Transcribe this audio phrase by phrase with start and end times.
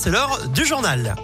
[0.00, 1.16] C'est l'heure du journal.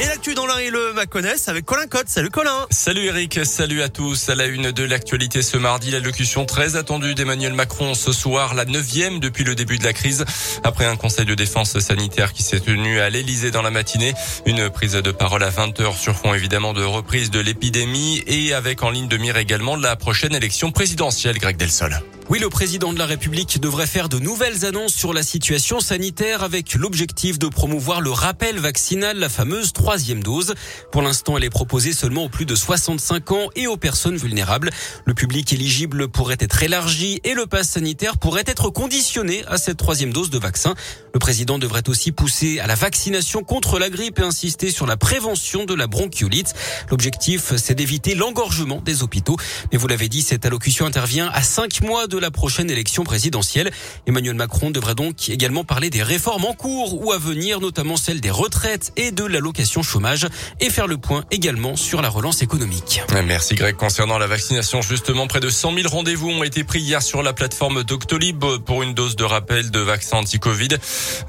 [0.00, 2.08] Et l'actu dans l'un et le Maconnais avec Colin Cotte.
[2.08, 2.66] Salut Colin.
[2.72, 4.28] Salut Eric, salut à tous.
[4.28, 8.64] À la une de l'actualité ce mardi, l'allocution très attendue d'Emmanuel Macron ce soir, la
[8.64, 10.24] neuvième depuis le début de la crise.
[10.64, 14.68] Après un conseil de défense sanitaire qui s'est tenu à l'Elysée dans la matinée, une
[14.68, 18.82] prise de parole à 20 heures sur fond évidemment de reprise de l'épidémie et avec
[18.82, 22.02] en ligne de mire également la prochaine élection présidentielle, Greg Delsol.
[22.30, 26.42] Oui, le président de la République devrait faire de nouvelles annonces sur la situation sanitaire
[26.42, 30.54] avec l'objectif de promouvoir le rappel vaccinal, la fameuse troisième dose.
[30.92, 34.68] Pour l'instant, elle est proposée seulement aux plus de 65 ans et aux personnes vulnérables.
[35.06, 39.78] Le public éligible pourrait être élargi et le pass sanitaire pourrait être conditionné à cette
[39.78, 40.74] troisième dose de vaccin.
[41.14, 44.98] Le président devrait aussi pousser à la vaccination contre la grippe et insister sur la
[44.98, 46.52] prévention de la bronchiolite.
[46.90, 49.38] L'objectif, c'est d'éviter l'engorgement des hôpitaux.
[49.72, 53.70] Mais vous l'avez dit, cette allocution intervient à cinq mois de la prochaine élection présidentielle.
[54.06, 58.20] Emmanuel Macron devrait donc également parler des réformes en cours ou à venir, notamment celle
[58.20, 60.26] des retraites et de l'allocation chômage
[60.60, 63.02] et faire le point également sur la relance économique.
[63.24, 63.76] Merci Greg.
[63.76, 67.32] Concernant la vaccination, justement, près de 100 000 rendez-vous ont été pris hier sur la
[67.32, 70.68] plateforme Doctolib pour une dose de rappel de vaccin anti-Covid.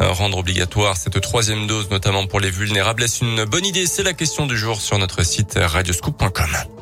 [0.02, 3.86] Euh, rendre obligatoire cette troisième dose, notamment pour les vulnérables, est-ce une bonne idée?
[3.86, 6.79] C'est la question du jour sur notre site radioscoop.com.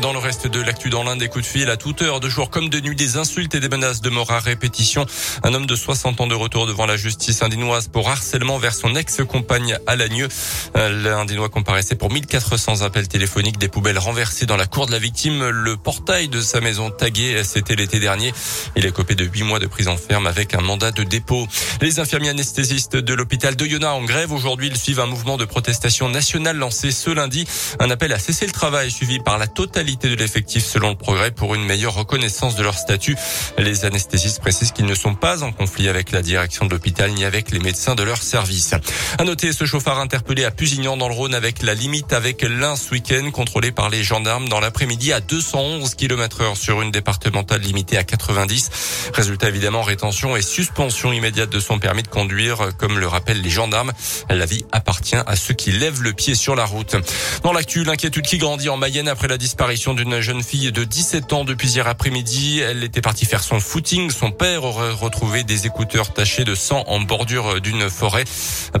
[0.00, 2.28] Dans le reste de l'actu dans l'Inde, des coups de fil à toute heure, de
[2.28, 5.06] jour comme de nuit, des insultes et des menaces de mort à répétition.
[5.42, 8.94] Un homme de 60 ans de retour devant la justice indinoise pour harcèlement vers son
[8.94, 10.28] ex-compagne à Lagneux.
[10.74, 15.48] L'Indinois comparaissait pour 1400 appels téléphoniques, des poubelles renversées dans la cour de la victime,
[15.48, 18.32] le portail de sa maison tagué, c'était l'été dernier.
[18.76, 21.48] Il est copé de 8 mois de prison ferme avec un mandat de dépôt.
[21.80, 25.44] Les infirmiers anesthésistes de l'hôpital de Yona en grève aujourd'hui, ils suivent un mouvement de
[25.44, 27.46] protestation nationale lancé ce lundi.
[27.80, 31.30] Un appel à cesser le travail suivi par la totalité de l'effectif selon le progrès
[31.30, 33.16] pour une meilleure reconnaissance de leur statut.
[33.56, 37.24] Les anesthésistes précisent qu'ils ne sont pas en conflit avec la direction de l'hôpital ni
[37.24, 38.74] avec les médecins de leur service.
[39.18, 42.76] À noter ce chauffard interpellé à Pusignan dans le Rhône avec la limite avec l'un
[42.76, 47.62] ce week-end contrôlé par les gendarmes dans l'après-midi à 211 km heure sur une départementale
[47.62, 49.10] limitée à 90.
[49.14, 53.50] Résultat évidemment rétention et suspension immédiate de son permis de conduire comme le rappellent les
[53.50, 53.92] gendarmes.
[54.28, 56.96] La vie appartient à ceux qui lèvent le pied sur la route.
[57.42, 61.32] Dans l'actu, l'inquiétude qui grandit en Mayenne après la disparition d'une jeune fille de 17
[61.34, 62.60] ans depuis hier après-midi.
[62.60, 64.10] Elle était partie faire son footing.
[64.10, 68.24] Son père aurait retrouvé des écouteurs tachés de sang en bordure d'une forêt.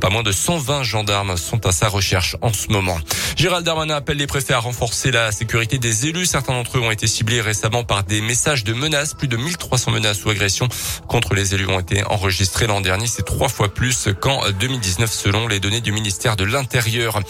[0.00, 2.96] Pas moins de 120 gendarmes sont à sa recherche en ce moment.
[3.36, 6.24] Gérald Darmanin appelle les préfets à renforcer la sécurité des élus.
[6.24, 9.12] Certains d'entre eux ont été ciblés récemment par des messages de menaces.
[9.12, 10.68] Plus de 1300 menaces ou agressions
[11.06, 13.06] contre les élus ont été enregistrés l'an dernier.
[13.06, 17.20] C'est trois fois plus qu'en 2019 selon les données du ministère de l'Intérieur.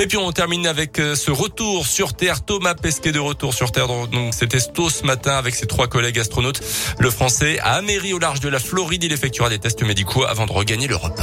[0.00, 2.44] Et puis on termine avec euh, ce retour sur Terre.
[2.44, 3.88] Thomas Pesquet de retour sur Terre.
[3.88, 6.60] Donc c'était tôt ce matin avec ses trois collègues astronautes.
[6.98, 9.04] Le Français a améri au large de la Floride.
[9.04, 11.20] Il effectuera des tests médicaux avant de regagner l'Europe.